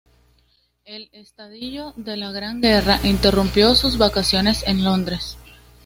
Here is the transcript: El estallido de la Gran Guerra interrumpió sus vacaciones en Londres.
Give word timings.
El 0.83 1.09
estallido 1.11 1.93
de 1.95 2.17
la 2.17 2.31
Gran 2.31 2.59
Guerra 2.59 2.99
interrumpió 3.03 3.75
sus 3.75 3.99
vacaciones 3.99 4.63
en 4.65 4.83
Londres. 4.83 5.37